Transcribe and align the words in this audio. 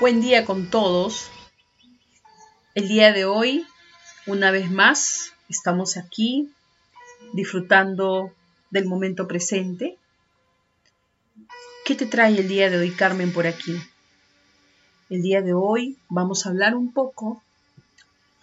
Buen 0.00 0.20
día 0.20 0.44
con 0.44 0.70
todos. 0.70 1.28
El 2.76 2.86
día 2.86 3.12
de 3.12 3.24
hoy, 3.24 3.66
una 4.28 4.52
vez 4.52 4.70
más, 4.70 5.32
estamos 5.48 5.96
aquí 5.96 6.52
disfrutando 7.32 8.32
del 8.70 8.86
momento 8.86 9.26
presente. 9.26 9.98
¿Qué 11.84 11.96
te 11.96 12.06
trae 12.06 12.38
el 12.38 12.46
día 12.46 12.70
de 12.70 12.78
hoy, 12.78 12.92
Carmen, 12.92 13.32
por 13.32 13.48
aquí? 13.48 13.74
El 15.10 15.20
día 15.22 15.42
de 15.42 15.52
hoy 15.52 15.96
vamos 16.08 16.46
a 16.46 16.50
hablar 16.50 16.76
un 16.76 16.92
poco 16.92 17.42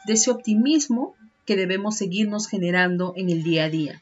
de 0.06 0.14
ese 0.16 0.32
optimismo 0.32 1.16
que 1.46 1.56
debemos 1.56 1.96
seguirnos 1.96 2.50
generando 2.50 3.14
en 3.16 3.30
el 3.30 3.44
día 3.44 3.64
a 3.64 3.70
día. 3.70 4.02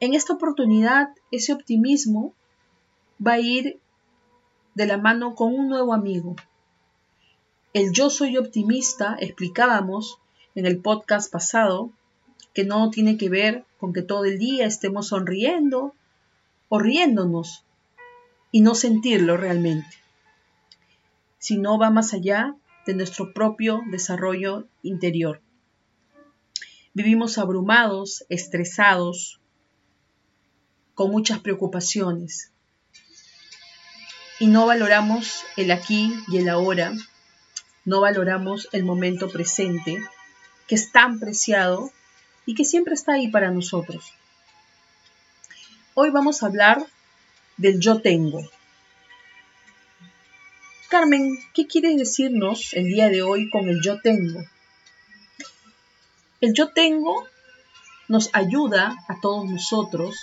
En 0.00 0.14
esta 0.14 0.32
oportunidad, 0.32 1.10
ese 1.30 1.52
optimismo 1.52 2.32
va 3.24 3.32
a 3.32 3.40
ir 3.40 3.78
de 4.76 4.86
la 4.86 4.98
mano 4.98 5.34
con 5.34 5.54
un 5.54 5.70
nuevo 5.70 5.94
amigo. 5.94 6.36
El 7.72 7.94
yo 7.94 8.10
soy 8.10 8.36
optimista, 8.36 9.16
explicábamos 9.18 10.18
en 10.54 10.66
el 10.66 10.82
podcast 10.82 11.32
pasado, 11.32 11.90
que 12.52 12.64
no 12.64 12.90
tiene 12.90 13.16
que 13.16 13.30
ver 13.30 13.64
con 13.78 13.94
que 13.94 14.02
todo 14.02 14.26
el 14.26 14.38
día 14.38 14.66
estemos 14.66 15.08
sonriendo 15.08 15.94
o 16.68 16.78
riéndonos 16.78 17.64
y 18.52 18.60
no 18.60 18.74
sentirlo 18.74 19.38
realmente, 19.38 19.88
sino 21.38 21.78
va 21.78 21.88
más 21.88 22.12
allá 22.12 22.54
de 22.84 22.94
nuestro 22.94 23.32
propio 23.32 23.80
desarrollo 23.90 24.66
interior. 24.82 25.40
Vivimos 26.92 27.38
abrumados, 27.38 28.26
estresados, 28.28 29.40
con 30.94 31.10
muchas 31.10 31.38
preocupaciones 31.38 32.52
y 34.38 34.46
no 34.48 34.66
valoramos 34.66 35.44
el 35.56 35.70
aquí 35.70 36.14
y 36.28 36.38
el 36.38 36.48
ahora, 36.48 36.92
no 37.84 38.00
valoramos 38.00 38.68
el 38.72 38.84
momento 38.84 39.30
presente, 39.30 39.98
que 40.66 40.74
es 40.74 40.92
tan 40.92 41.18
preciado 41.18 41.90
y 42.44 42.54
que 42.54 42.64
siempre 42.64 42.94
está 42.94 43.14
ahí 43.14 43.28
para 43.28 43.50
nosotros. 43.50 44.12
Hoy 45.94 46.10
vamos 46.10 46.42
a 46.42 46.46
hablar 46.46 46.84
del 47.56 47.80
yo 47.80 48.00
tengo. 48.00 48.42
Carmen, 50.88 51.38
¿qué 51.54 51.66
quieres 51.66 51.96
decirnos 51.96 52.74
el 52.74 52.84
día 52.84 53.08
de 53.08 53.22
hoy 53.22 53.48
con 53.50 53.68
el 53.68 53.80
yo 53.80 54.00
tengo? 54.00 54.44
El 56.40 56.52
yo 56.52 56.68
tengo 56.68 57.26
nos 58.08 58.30
ayuda 58.34 58.96
a 59.08 59.20
todos 59.20 59.48
nosotros 59.48 60.16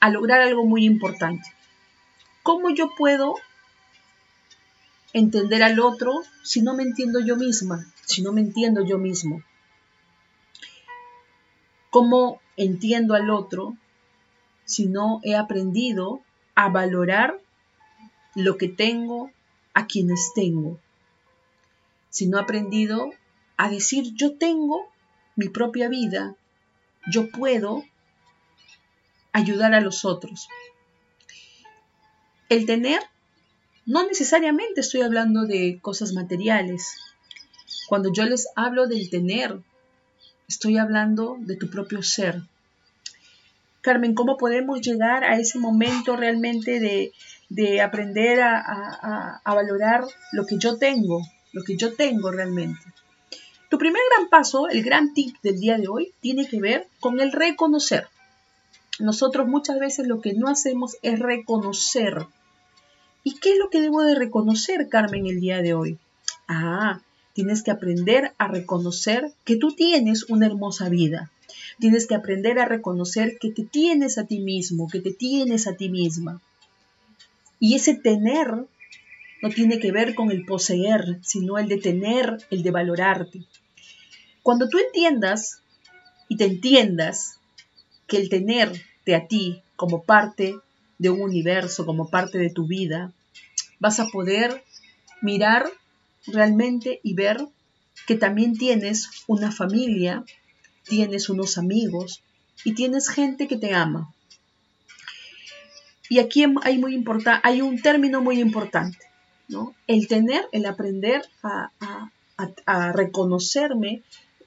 a 0.00 0.10
lograr 0.10 0.40
algo 0.40 0.64
muy 0.64 0.84
importante. 0.84 1.52
¿Cómo 2.44 2.68
yo 2.68 2.90
puedo 2.94 3.36
entender 5.14 5.62
al 5.62 5.80
otro 5.80 6.12
si 6.42 6.60
no 6.60 6.76
me 6.76 6.82
entiendo 6.82 7.20
yo 7.20 7.36
misma, 7.36 7.90
si 8.04 8.20
no 8.20 8.34
me 8.34 8.42
entiendo 8.42 8.84
yo 8.84 8.98
mismo? 8.98 9.42
¿Cómo 11.88 12.42
entiendo 12.58 13.14
al 13.14 13.30
otro 13.30 13.78
si 14.66 14.84
no 14.84 15.20
he 15.22 15.36
aprendido 15.36 16.20
a 16.54 16.68
valorar 16.68 17.40
lo 18.34 18.58
que 18.58 18.68
tengo, 18.68 19.30
a 19.72 19.86
quienes 19.86 20.32
tengo? 20.34 20.78
Si 22.10 22.26
no 22.26 22.36
he 22.36 22.42
aprendido 22.42 23.14
a 23.56 23.70
decir 23.70 24.12
yo 24.16 24.36
tengo 24.36 24.92
mi 25.34 25.48
propia 25.48 25.88
vida, 25.88 26.36
yo 27.10 27.30
puedo 27.30 27.84
ayudar 29.32 29.72
a 29.72 29.80
los 29.80 30.04
otros. 30.04 30.46
El 32.48 32.66
tener, 32.66 33.00
no 33.86 34.06
necesariamente 34.06 34.80
estoy 34.80 35.02
hablando 35.02 35.46
de 35.46 35.78
cosas 35.80 36.12
materiales. 36.12 36.96
Cuando 37.88 38.12
yo 38.12 38.24
les 38.24 38.48
hablo 38.54 38.86
del 38.86 39.08
tener, 39.10 39.58
estoy 40.48 40.78
hablando 40.78 41.36
de 41.40 41.56
tu 41.56 41.70
propio 41.70 42.02
ser. 42.02 42.42
Carmen, 43.80 44.14
¿cómo 44.14 44.36
podemos 44.36 44.80
llegar 44.80 45.24
a 45.24 45.38
ese 45.38 45.58
momento 45.58 46.16
realmente 46.16 47.12
de, 47.50 47.80
aprender 47.80 48.40
a, 48.40 49.40
a 49.44 49.54
valorar 49.54 50.04
lo 50.32 50.46
que 50.46 50.58
yo 50.58 50.78
tengo, 50.78 51.20
lo 51.52 51.62
que 51.62 51.76
yo 51.76 51.94
tengo 51.94 52.30
realmente? 52.30 52.80
Tu 53.74 53.78
primer 53.78 54.02
gran 54.14 54.28
paso, 54.28 54.68
el 54.68 54.84
gran 54.84 55.14
tip 55.14 55.34
del 55.42 55.58
día 55.58 55.76
de 55.78 55.88
hoy, 55.88 56.12
tiene 56.20 56.46
que 56.46 56.60
ver 56.60 56.86
con 57.00 57.20
el 57.20 57.32
reconocer. 57.32 58.06
Nosotros 59.00 59.48
muchas 59.48 59.80
veces 59.80 60.06
lo 60.06 60.20
que 60.20 60.34
no 60.34 60.48
hacemos 60.48 60.96
es 61.02 61.18
reconocer. 61.18 62.26
¿Y 63.24 63.36
qué 63.36 63.52
es 63.52 63.58
lo 63.58 63.70
que 63.70 63.80
debo 63.80 64.02
de 64.02 64.14
reconocer, 64.14 64.90
Carmen, 64.90 65.26
el 65.26 65.40
día 65.40 65.62
de 65.62 65.72
hoy? 65.72 65.98
Ah, 66.46 67.00
tienes 67.32 67.62
que 67.62 67.70
aprender 67.70 68.34
a 68.36 68.48
reconocer 68.48 69.32
que 69.44 69.56
tú 69.56 69.74
tienes 69.74 70.28
una 70.28 70.44
hermosa 70.44 70.90
vida. 70.90 71.30
Tienes 71.78 72.06
que 72.06 72.14
aprender 72.14 72.58
a 72.58 72.66
reconocer 72.66 73.38
que 73.40 73.50
te 73.50 73.64
tienes 73.64 74.18
a 74.18 74.24
ti 74.24 74.40
mismo, 74.40 74.88
que 74.88 75.00
te 75.00 75.10
tienes 75.10 75.66
a 75.66 75.74
ti 75.74 75.88
misma. 75.88 76.42
Y 77.58 77.76
ese 77.76 77.94
tener 77.94 78.66
no 79.40 79.48
tiene 79.48 79.78
que 79.78 79.90
ver 79.90 80.14
con 80.14 80.30
el 80.30 80.44
poseer, 80.44 81.18
sino 81.22 81.58
el 81.58 81.66
de 81.68 81.78
tener, 81.78 82.36
el 82.50 82.62
de 82.62 82.70
valorarte. 82.70 83.40
Cuando 84.42 84.68
tú 84.68 84.78
entiendas 84.78 85.62
y 86.28 86.36
te 86.36 86.44
entiendas 86.44 87.38
que 88.06 88.18
el 88.18 88.28
tenerte 88.28 89.14
a 89.14 89.26
ti 89.26 89.62
como 89.76 90.02
parte 90.02 90.58
de 90.98 91.10
un 91.10 91.22
universo, 91.22 91.86
como 91.86 92.08
parte 92.08 92.38
de 92.38 92.50
tu 92.50 92.66
vida, 92.66 93.12
vas 93.78 94.00
a 94.00 94.08
poder 94.08 94.64
mirar 95.20 95.66
realmente 96.26 97.00
y 97.02 97.14
ver 97.14 97.46
que 98.06 98.16
también 98.16 98.56
tienes 98.56 99.08
una 99.26 99.50
familia, 99.50 100.24
tienes 100.84 101.28
unos 101.28 101.58
amigos 101.58 102.22
y 102.64 102.74
tienes 102.74 103.08
gente 103.08 103.48
que 103.48 103.56
te 103.56 103.74
ama. 103.74 104.12
Y 106.08 106.18
aquí 106.18 106.44
hay, 106.62 106.78
muy 106.78 107.02
hay 107.42 107.62
un 107.62 107.80
término 107.80 108.20
muy 108.20 108.40
importante, 108.40 108.98
¿no? 109.48 109.74
El 109.86 110.06
tener, 110.06 110.44
el 110.52 110.66
aprender 110.66 111.26
a, 111.42 111.70
a 112.66 112.92
reconocerme, 112.92 114.02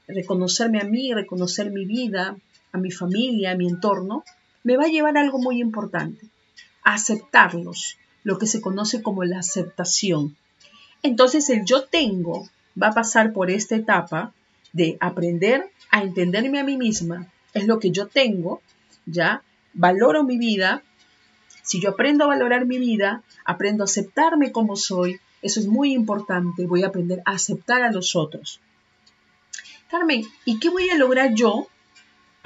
reconocerme 0.08 0.80
a 0.80 0.86
mí, 0.86 1.14
reconocer 1.14 1.72
mi 1.72 1.86
vida, 1.86 2.38
a 2.72 2.78
mi 2.78 2.92
familia, 2.92 3.52
a 3.52 3.56
mi 3.56 3.68
entorno, 3.68 4.24
me 4.64 4.78
va 4.78 4.86
a 4.86 4.90
llevar 4.90 5.18
a 5.18 5.22
algo 5.22 5.40
muy 5.40 5.62
importante, 5.62 6.28
aceptarlos, 6.94 7.98
lo 8.24 8.38
que 8.38 8.48
se 8.48 8.62
conoce 8.62 9.02
como 9.02 9.24
la 9.24 9.40
aceptación. 9.40 10.36
Entonces 11.04 11.50
el 11.50 11.66
yo 11.66 11.86
tengo 11.86 12.48
va 12.82 12.88
a 12.88 12.94
pasar 12.94 13.34
por 13.34 13.50
esta 13.52 13.76
etapa 13.76 14.34
de 14.74 14.98
aprender 15.00 15.70
a 15.92 16.02
entenderme 16.02 16.60
a 16.60 16.64
mí 16.64 16.78
misma, 16.78 17.28
es 17.54 17.66
lo 17.66 17.80
que 17.80 17.92
yo 17.92 18.08
tengo, 18.08 18.62
ya, 19.06 19.42
valoro 19.74 20.24
mi 20.24 20.38
vida, 20.38 20.84
si 21.64 21.80
yo 21.82 21.92
aprendo 21.92 22.26
a 22.26 22.28
valorar 22.28 22.66
mi 22.66 22.78
vida, 22.78 23.24
aprendo 23.46 23.84
a 23.84 23.86
aceptarme 23.86 24.52
como 24.52 24.76
soy, 24.76 25.20
eso 25.42 25.60
es 25.60 25.68
muy 25.68 25.94
importante, 25.94 26.68
voy 26.68 26.84
a 26.84 26.88
aprender 26.88 27.22
a 27.26 27.32
aceptar 27.32 27.82
a 27.84 27.92
los 27.92 28.16
otros. 28.16 28.60
Carmen, 29.90 30.26
¿y 30.46 30.60
qué 30.60 30.70
voy 30.70 30.90
a 30.90 30.98
lograr 30.98 31.34
yo 31.34 31.68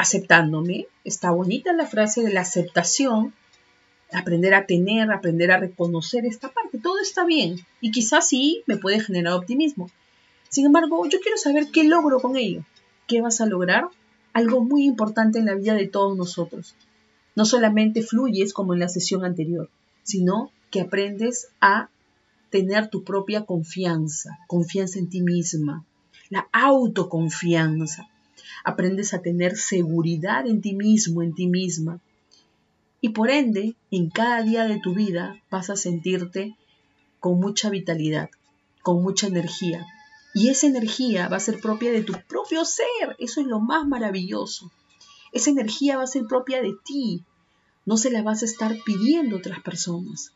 aceptándome. 0.02 0.88
Está 1.04 1.32
bonita 1.32 1.74
la 1.74 1.86
frase 1.86 2.22
de 2.22 2.34
la 2.34 2.42
aceptación, 2.42 3.34
aprender 4.14 4.54
a 4.54 4.66
tener, 4.66 5.12
aprender 5.12 5.52
a 5.52 5.58
reconocer 5.58 6.26
esta 6.26 6.50
parte. 6.50 6.78
Todo 6.78 7.00
está 7.00 7.26
bien 7.26 7.56
y 7.80 7.92
quizás 7.92 8.28
sí 8.28 8.64
me 8.68 8.78
puede 8.78 9.00
generar 9.00 9.34
optimismo. 9.34 9.90
Sin 10.50 10.66
embargo, 10.66 11.08
yo 11.08 11.20
quiero 11.20 11.38
saber 11.38 11.68
qué 11.72 11.84
logro 11.84 12.20
con 12.20 12.36
ello. 12.36 12.66
¿Qué 13.08 13.22
vas 13.22 13.42
a 13.42 13.46
lograr? 13.46 13.86
Algo 14.34 14.64
muy 14.64 14.86
importante 14.86 15.40
en 15.40 15.46
la 15.46 15.56
vida 15.56 15.74
de 15.74 15.88
todos 15.88 16.18
nosotros. 16.18 16.76
No 17.36 17.46
solamente 17.46 18.02
fluyes 18.02 18.54
como 18.54 18.74
en 18.74 18.80
la 18.80 18.90
sesión 18.90 19.24
anterior, 19.24 19.70
sino 20.04 20.52
que 20.70 20.82
aprendes 20.82 21.50
a 21.62 21.90
tener 22.50 22.90
tu 22.90 23.04
propia 23.04 23.46
confianza, 23.46 24.40
confianza 24.48 25.00
en 25.00 25.10
ti 25.10 25.22
misma, 25.22 25.86
la 26.32 26.48
autoconfianza 26.54 28.08
aprendes 28.64 29.14
a 29.14 29.22
tener 29.22 29.58
seguridad 29.58 30.48
en 30.48 30.62
ti 30.62 30.74
mismo, 30.74 31.24
en 31.24 31.34
ti 31.34 31.48
misma. 31.48 32.00
Y 33.02 33.10
por 33.10 33.32
ende, 33.32 33.76
en 33.90 34.10
cada 34.12 34.44
día 34.44 34.66
de 34.66 34.80
tu 34.80 34.94
vida 34.94 35.42
vas 35.50 35.72
a 35.72 35.76
sentirte 35.76 36.56
con 37.20 37.40
mucha 37.40 37.70
vitalidad, 37.70 38.30
con 38.84 39.02
mucha 39.02 39.28
energía. 39.28 39.86
Y 40.36 40.50
esa 40.50 40.68
energía 40.68 41.28
va 41.28 41.38
a 41.38 41.42
ser 41.42 41.60
propia 41.60 41.92
de 41.92 42.04
tu 42.04 42.14
propio 42.28 42.64
ser. 42.64 43.16
Eso 43.18 43.42
es 43.42 43.48
lo 43.48 43.60
más 43.60 43.88
maravilloso. 43.88 44.72
Esa 45.34 45.50
energía 45.50 45.98
va 45.98 46.04
a 46.04 46.08
ser 46.08 46.26
propia 46.26 46.62
de 46.62 46.74
ti. 46.86 47.26
No 47.86 47.98
se 47.98 48.12
la 48.12 48.22
vas 48.22 48.44
a 48.44 48.46
estar 48.46 48.78
pidiendo 48.86 49.36
a 49.36 49.40
otras 49.40 49.62
personas. 49.62 50.34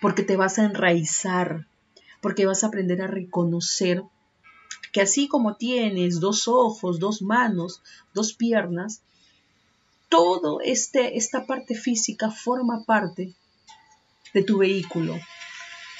Porque 0.00 0.22
te 0.22 0.36
vas 0.36 0.58
a 0.58 0.64
enraizar. 0.64 1.66
Porque 2.22 2.46
vas 2.46 2.64
a 2.64 2.68
aprender 2.68 3.02
a 3.02 3.06
reconocer 3.06 4.02
que 4.92 5.00
así 5.00 5.28
como 5.28 5.54
tienes 5.56 6.20
dos 6.20 6.48
ojos, 6.48 6.98
dos 6.98 7.22
manos, 7.22 7.82
dos 8.12 8.32
piernas, 8.32 9.02
todo 10.10 10.60
este, 10.60 11.16
esta 11.16 11.46
parte 11.46 11.74
física 11.74 12.30
forma 12.30 12.84
parte 12.84 13.32
de 14.34 14.42
tu 14.42 14.58
vehículo. 14.58 15.18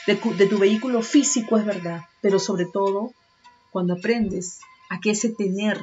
de, 0.07 0.47
tu 0.47 0.59
vehículo 0.59 1.01
físico 1.01 1.57
es 1.57 1.65
verdad, 1.65 2.03
pero 2.21 2.39
sobre 2.39 2.67
todo 2.67 3.13
cuando 3.71 3.95
aprendes 3.95 4.59
a 4.91 5.01
que 5.01 5.13
ese 5.13 5.31
tener 5.31 5.81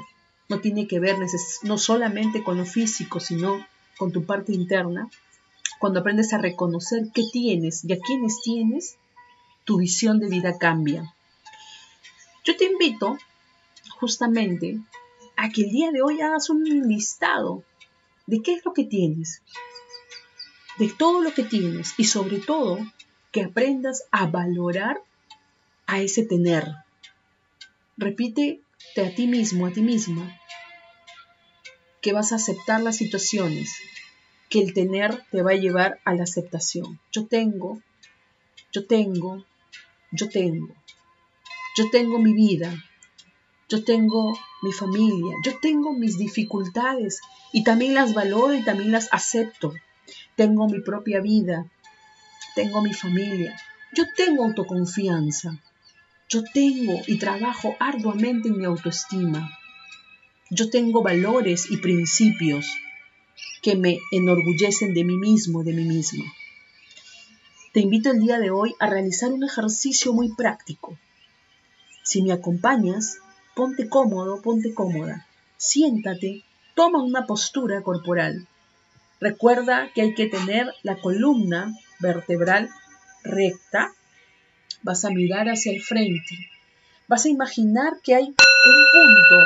no 0.50 0.60
tiene 0.60 0.88
que 0.88 1.00
ver 1.00 1.16
no 1.64 1.78
solamente 1.78 2.44
con 2.44 2.58
lo 2.58 2.66
físico, 2.66 3.20
sino 3.20 3.66
con 3.98 4.12
tu 4.12 4.26
parte 4.26 4.54
interna, 4.54 5.10
cuando 5.80 6.02
aprendes 6.02 6.34
a 6.34 6.38
reconocer 6.38 7.10
qué 7.14 7.24
tienes 7.32 7.86
y 7.86 7.94
a 7.94 8.00
quiénes 8.00 8.42
tienes, 8.44 8.98
tu 9.64 9.78
visión 9.78 10.20
de 10.20 10.28
vida 10.28 10.58
cambia. 10.58 11.14
Yo 12.44 12.58
te 12.58 12.66
invito 12.66 13.18
justamente 14.00 14.80
a 15.38 15.50
que 15.50 15.64
el 15.64 15.72
día 15.72 15.92
de 15.92 16.02
hoy 16.02 16.22
hagas 16.22 16.50
un 16.50 16.64
listado 16.88 17.64
de 18.28 18.42
qué 18.42 18.54
es 18.54 18.66
lo 18.66 18.74
que 18.74 18.84
tienes, 18.84 19.42
de 20.78 20.90
todo 20.90 21.22
lo 21.22 21.34
que 21.34 21.44
tienes 21.44 21.94
y 21.98 22.04
sobre 22.04 22.40
todo 22.40 22.78
que 23.32 23.44
aprendas 23.44 24.04
a 24.12 24.28
valorar 24.28 25.02
a 25.88 26.02
ese 26.02 26.26
tener. 26.26 26.68
Repítete 27.98 28.62
a 29.02 29.16
ti 29.16 29.28
mismo, 29.28 29.66
a 29.66 29.72
ti 29.72 29.82
misma, 29.82 30.40
que 32.02 32.14
vas 32.14 32.32
a 32.32 32.36
aceptar 32.36 32.82
las 32.82 32.98
situaciones, 32.98 33.74
que 34.50 34.62
el 34.62 34.74
tener 34.74 35.24
te 35.32 35.42
va 35.42 35.52
a 35.52 35.56
llevar 35.56 36.00
a 36.06 36.14
la 36.14 36.24
aceptación. 36.24 37.00
Yo 37.12 37.26
tengo, 37.26 37.82
yo 38.72 38.86
tengo, 38.86 39.44
yo 40.12 40.30
tengo. 40.30 40.74
Yo 41.76 41.90
tengo 41.92 42.18
mi 42.18 42.34
vida, 42.34 42.84
yo 43.70 43.84
tengo 43.84 44.38
mi 44.62 44.72
familia, 44.72 45.36
yo 45.44 45.60
tengo 45.60 45.94
mis 45.94 46.18
dificultades 46.18 47.20
y 47.52 47.64
también 47.64 47.94
las 47.94 48.14
valoro 48.14 48.54
y 48.54 48.64
también 48.64 48.92
las 48.92 49.10
acepto. 49.12 49.74
Tengo 50.36 50.68
mi 50.68 50.80
propia 50.80 51.20
vida, 51.20 51.70
tengo 52.56 52.82
mi 52.82 52.94
familia, 52.94 53.60
yo 53.94 54.06
tengo 54.16 54.46
autoconfianza, 54.46 55.62
yo 56.30 56.44
tengo 56.44 57.02
y 57.08 57.18
trabajo 57.18 57.76
arduamente 57.80 58.48
en 58.48 58.58
mi 58.58 58.66
autoestima. 58.66 59.50
Yo 60.50 60.70
tengo 60.70 61.04
valores 61.04 61.70
y 61.72 61.78
principios 61.78 62.68
que 63.62 63.76
me 63.76 64.00
enorgullecen 64.12 64.94
de 64.94 65.04
mí 65.04 65.18
mismo, 65.18 65.64
de 65.64 65.74
mí 65.74 65.84
misma. 65.84 66.24
Te 67.74 67.82
invito 67.82 68.12
el 68.12 68.20
día 68.20 68.40
de 68.40 68.50
hoy 68.50 68.74
a 68.80 68.88
realizar 68.88 69.32
un 69.32 69.44
ejercicio 69.44 70.14
muy 70.14 70.34
práctico. 70.34 70.98
Si 72.04 72.22
me 72.22 72.32
acompañas, 72.32 73.18
ponte 73.58 73.90
cómodo, 73.90 74.40
ponte 74.44 74.70
cómoda, 74.80 75.26
siéntate, 75.58 76.44
toma 76.76 77.02
una 77.02 77.26
postura 77.26 77.82
corporal. 77.82 78.48
Recuerda 79.20 79.92
que 79.94 80.02
hay 80.04 80.14
que 80.14 80.28
tener 80.28 80.72
la 80.84 80.96
columna 80.98 81.74
vertebral 82.00 82.70
recta. 83.24 83.92
Vas 84.84 85.04
a 85.06 85.10
mirar 85.10 85.48
hacia 85.48 85.72
el 85.72 85.82
frente. 85.82 86.36
Vas 87.08 87.26
a 87.26 87.30
imaginar 87.30 87.94
que 88.04 88.14
hay 88.14 88.28
un 88.28 88.82
punto, 88.96 89.38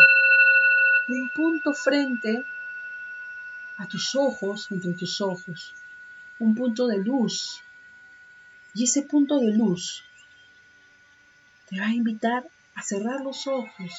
un 1.08 1.30
punto 1.34 1.74
frente 1.74 2.44
a 3.78 3.88
tus 3.88 4.14
ojos, 4.16 4.68
entre 4.72 4.92
tus 4.92 5.22
ojos, 5.22 5.74
un 6.40 6.54
punto 6.54 6.88
de 6.88 6.98
luz. 6.98 7.62
Y 8.74 8.84
ese 8.84 9.04
punto 9.04 9.40
de 9.40 9.54
luz 9.54 10.04
te 11.70 11.80
va 11.80 11.88
a 11.88 11.94
invitar 11.94 12.44
a 12.76 12.82
cerrar 12.84 13.22
los 13.22 13.48
ojos. 13.48 13.92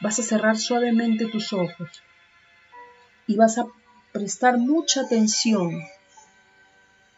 Vas 0.00 0.18
a 0.18 0.22
cerrar 0.22 0.58
suavemente 0.58 1.26
tus 1.26 1.52
ojos 1.52 2.02
y 3.26 3.36
vas 3.36 3.58
a 3.58 3.66
prestar 4.12 4.58
mucha 4.58 5.02
atención 5.02 5.82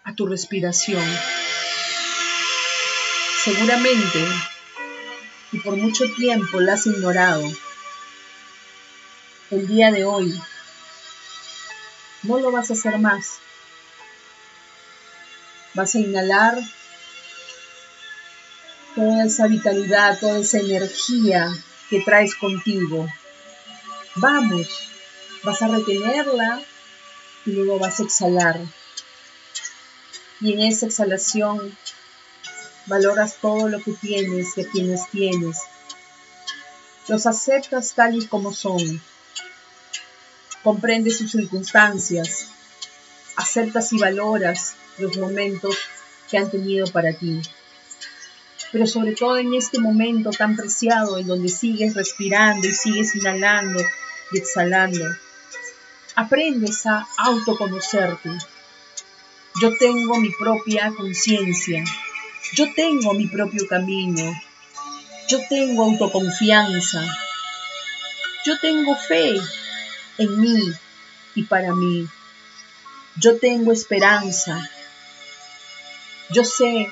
a 0.05 0.15
tu 0.15 0.27
respiración. 0.27 1.05
Seguramente, 3.45 4.25
y 5.53 5.59
por 5.61 5.77
mucho 5.77 6.05
tiempo 6.15 6.61
la 6.61 6.75
has 6.75 6.87
ignorado, 6.87 7.43
el 9.51 9.67
día 9.67 9.93
de 9.93 10.05
hoy 10.05 10.41
no 12.23 12.39
lo 12.39 12.51
vas 12.51 12.71
a 12.71 12.75
hacer 12.75 12.99
más. 12.99 13.39
Vas 15.75 15.95
a 15.95 15.99
inhalar 15.99 16.59
toda 18.97 19.27
esa 19.27 19.47
vitalidad, 19.47 20.19
toda 20.19 20.39
esa 20.39 20.59
energía 20.59 21.55
que 21.91 22.01
traes 22.01 22.35
contigo. 22.35 23.07
Vamos, 24.17 24.67
vas 25.45 25.61
a 25.61 25.69
retenerla 25.69 26.63
y 27.45 27.51
luego 27.53 27.79
vas 27.79 28.01
a 28.01 28.05
exhalar. 28.05 28.59
Y 30.41 30.55
en 30.55 30.63
esa 30.63 30.87
exhalación 30.87 31.77
valoras 32.87 33.37
todo 33.41 33.69
lo 33.69 33.83
que 33.83 33.93
tienes 33.93 34.57
y 34.57 34.63
a 34.63 34.71
quienes 34.71 35.11
tienes. 35.11 35.59
Los 37.07 37.27
aceptas 37.27 37.93
tal 37.93 38.17
y 38.17 38.27
como 38.27 38.53
son. 38.55 39.03
Comprendes 40.63 41.19
sus 41.19 41.33
circunstancias. 41.33 42.49
Aceptas 43.37 43.93
y 43.93 43.99
valoras 43.99 44.75
los 44.97 45.19
momentos 45.19 45.77
que 46.31 46.39
han 46.39 46.51
tenido 46.51 46.87
para 46.87 47.13
ti 47.13 47.43
pero 48.77 48.87
sobre 48.87 49.13
todo 49.13 49.39
en 49.39 49.55
este 49.55 49.79
momento 49.81 50.29
tan 50.29 50.55
preciado 50.55 51.17
en 51.17 51.27
donde 51.27 51.49
sigues 51.49 51.95
respirando 51.95 52.69
y 52.69 52.73
sigues 52.73 53.17
inhalando 53.17 53.81
y 54.31 54.37
exhalando. 54.37 55.03
Aprendes 56.15 56.85
a 56.85 57.09
autoconocerte. 57.17 58.29
Yo 59.63 59.75
tengo 59.79 60.19
mi 60.21 60.29
propia 60.29 60.93
conciencia. 60.95 61.85
Yo 62.53 62.75
tengo 62.75 63.15
mi 63.15 63.27
propio 63.29 63.67
camino. 63.67 64.31
Yo 65.27 65.39
tengo 65.49 65.85
autoconfianza. 65.85 67.03
Yo 68.45 68.61
tengo 68.61 68.95
fe 68.95 69.41
en 70.19 70.39
mí 70.39 70.71
y 71.35 71.45
para 71.45 71.75
mí. 71.75 72.07
Yo 73.17 73.39
tengo 73.39 73.73
esperanza. 73.73 74.69
Yo 76.29 76.45
sé 76.45 76.91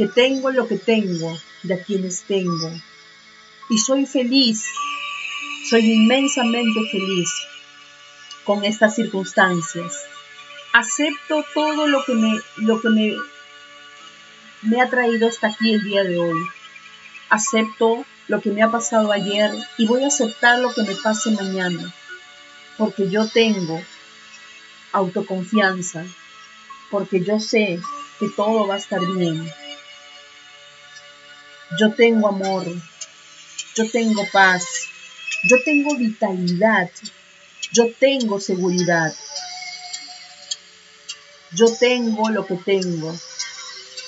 que 0.00 0.08
tengo 0.08 0.50
lo 0.50 0.66
que 0.66 0.78
tengo 0.78 1.38
de 1.62 1.74
a 1.74 1.84
quienes 1.84 2.22
tengo. 2.22 2.72
Y 3.68 3.76
soy 3.76 4.06
feliz, 4.06 4.64
soy 5.68 5.92
inmensamente 5.92 6.80
feliz 6.90 7.28
con 8.44 8.64
estas 8.64 8.94
circunstancias. 8.94 9.92
Acepto 10.72 11.44
todo 11.52 11.86
lo 11.86 12.02
que 12.06 12.14
me, 12.14 12.40
lo 12.56 12.80
que 12.80 12.88
me, 12.88 13.14
me 14.62 14.80
ha 14.80 14.88
traído 14.88 15.28
hasta 15.28 15.48
aquí 15.48 15.74
el 15.74 15.84
día 15.84 16.02
de 16.02 16.16
hoy. 16.16 16.48
Acepto 17.28 18.06
lo 18.26 18.40
que 18.40 18.52
me 18.52 18.62
ha 18.62 18.70
pasado 18.70 19.12
ayer 19.12 19.52
y 19.76 19.86
voy 19.86 20.04
a 20.04 20.06
aceptar 20.06 20.60
lo 20.60 20.72
que 20.72 20.82
me 20.82 20.94
pase 20.94 21.30
mañana, 21.32 21.92
porque 22.78 23.10
yo 23.10 23.28
tengo 23.28 23.82
autoconfianza, 24.92 26.06
porque 26.90 27.22
yo 27.22 27.38
sé 27.38 27.78
que 28.18 28.30
todo 28.30 28.66
va 28.66 28.76
a 28.76 28.78
estar 28.78 29.00
bien. 29.00 29.59
Yo 31.78 31.92
tengo 31.94 32.28
amor, 32.28 32.66
yo 33.76 33.88
tengo 33.90 34.26
paz, 34.32 34.64
yo 35.48 35.56
tengo 35.64 35.96
vitalidad, 35.96 36.90
yo 37.72 37.92
tengo 37.94 38.40
seguridad, 38.40 39.14
yo 41.52 41.72
tengo 41.72 42.28
lo 42.30 42.44
que 42.44 42.56
tengo. 42.56 43.16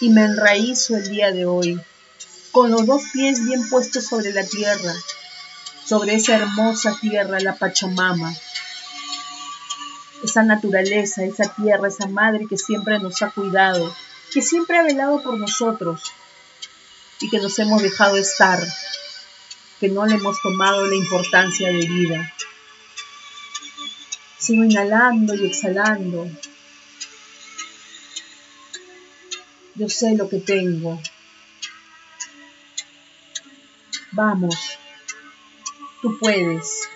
Y 0.00 0.10
me 0.10 0.24
enraízo 0.24 0.96
el 0.96 1.08
día 1.08 1.30
de 1.30 1.46
hoy 1.46 1.80
con 2.50 2.72
los 2.72 2.84
dos 2.84 3.02
pies 3.12 3.44
bien 3.44 3.68
puestos 3.70 4.06
sobre 4.06 4.32
la 4.32 4.44
tierra, 4.44 4.92
sobre 5.84 6.16
esa 6.16 6.34
hermosa 6.34 6.98
tierra, 7.00 7.38
la 7.38 7.54
Pachamama, 7.54 8.34
esa 10.24 10.42
naturaleza, 10.42 11.22
esa 11.22 11.54
tierra, 11.54 11.86
esa 11.86 12.08
madre 12.08 12.46
que 12.48 12.58
siempre 12.58 12.98
nos 12.98 13.22
ha 13.22 13.30
cuidado, 13.30 13.94
que 14.32 14.42
siempre 14.42 14.78
ha 14.78 14.82
velado 14.82 15.22
por 15.22 15.38
nosotros, 15.38 16.12
y 17.22 17.30
que 17.30 17.38
nos 17.38 17.56
hemos 17.60 17.80
dejado 17.80 18.16
estar, 18.16 18.58
que 19.78 19.88
no 19.88 20.04
le 20.06 20.16
hemos 20.16 20.42
tomado 20.42 20.86
la 20.86 20.96
importancia 20.96 21.68
de 21.68 21.86
vida. 21.86 22.34
Sigo 24.38 24.64
inhalando 24.64 25.32
y 25.36 25.46
exhalando. 25.46 26.28
Yo 29.76 29.88
sé 29.88 30.16
lo 30.16 30.28
que 30.28 30.38
tengo. 30.38 31.00
Vamos, 34.10 34.56
tú 36.02 36.18
puedes. 36.18 36.88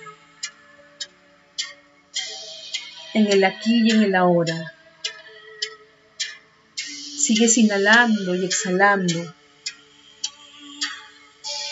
En 3.14 3.28
el 3.28 3.44
aquí 3.44 3.82
y 3.84 3.90
en 3.92 4.02
el 4.02 4.14
ahora. 4.16 4.74
Sigues 6.74 7.58
inhalando 7.58 8.34
y 8.34 8.44
exhalando 8.44 9.35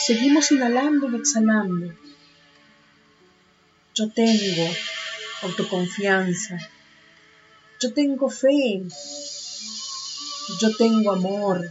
Seguimos 0.06 0.52
inhalando 0.52 1.08
y 1.11 1.16
exhalando. 1.16 1.94
Yo 3.94 4.11
tengo 4.11 4.68
autoconfianza. 5.40 6.58
Yo 7.80 7.94
tengo 7.94 8.28
fe. 8.28 8.82
Yo 10.61 10.76
tengo 10.76 11.11
amor. 11.11 11.70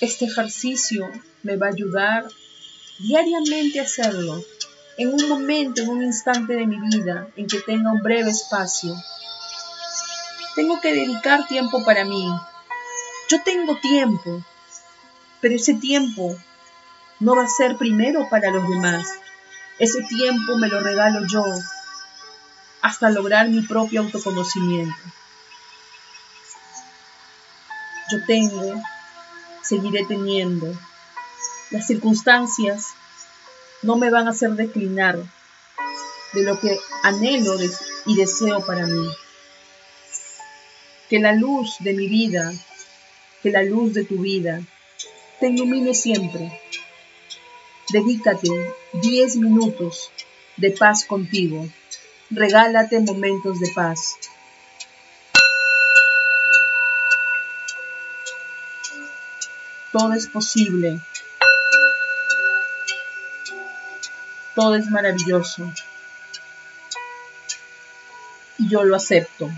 Este 0.00 0.24
ejercicio 0.24 1.06
me 1.42 1.56
va 1.56 1.66
a 1.66 1.70
ayudar 1.70 2.26
diariamente 2.98 3.80
a 3.80 3.82
hacerlo, 3.82 4.42
en 4.96 5.12
un 5.12 5.28
momento, 5.28 5.82
en 5.82 5.90
un 5.90 6.02
instante 6.02 6.54
de 6.54 6.66
mi 6.66 6.78
vida 6.78 7.28
en 7.36 7.46
que 7.46 7.60
tenga 7.60 7.92
un 7.92 8.02
breve 8.02 8.30
espacio. 8.30 8.96
Tengo 10.54 10.80
que 10.80 10.94
dedicar 10.94 11.46
tiempo 11.46 11.84
para 11.84 12.06
mí. 12.06 12.26
Yo 13.28 13.42
tengo 13.42 13.76
tiempo, 13.80 14.42
pero 15.40 15.54
ese 15.54 15.74
tiempo 15.74 16.36
no 17.20 17.36
va 17.36 17.44
a 17.44 17.48
ser 17.48 17.76
primero 17.76 18.28
para 18.30 18.50
los 18.50 18.68
demás. 18.68 19.06
Ese 19.78 20.02
tiempo 20.02 20.56
me 20.56 20.68
lo 20.68 20.80
regalo 20.80 21.26
yo 21.26 21.44
hasta 22.82 23.10
lograr 23.10 23.48
mi 23.48 23.62
propio 23.62 24.02
autoconocimiento. 24.02 24.96
Yo 28.10 28.24
tengo, 28.24 28.80
seguiré 29.62 30.04
teniendo. 30.06 30.72
Las 31.70 31.86
circunstancias 31.86 32.86
no 33.82 33.96
me 33.96 34.10
van 34.10 34.28
a 34.28 34.30
hacer 34.30 34.50
declinar 34.50 35.18
de 36.32 36.42
lo 36.42 36.60
que 36.60 36.78
anhelo 37.02 37.56
y 38.06 38.16
deseo 38.16 38.64
para 38.64 38.86
mí. 38.86 39.08
Que 41.08 41.18
la 41.18 41.32
luz 41.32 41.76
de 41.80 41.92
mi 41.92 42.08
vida, 42.08 42.52
que 43.42 43.50
la 43.50 43.62
luz 43.62 43.94
de 43.94 44.04
tu 44.04 44.18
vida, 44.18 44.60
te 45.40 45.48
ilumine 45.48 45.94
siempre. 45.94 46.60
Dedícate 47.90 48.48
10 48.94 49.36
minutos 49.36 50.10
de 50.56 50.70
paz 50.70 51.04
contigo. 51.04 51.68
Regálate 52.30 53.00
momentos 53.00 53.60
de 53.60 53.70
paz. 53.74 54.16
Todo 59.92 60.14
es 60.14 60.26
posible. 60.26 61.00
Todo 64.54 64.74
es 64.74 64.90
maravilloso. 64.90 65.70
Y 68.58 68.68
yo 68.68 68.84
lo 68.84 68.96
acepto. 68.96 69.50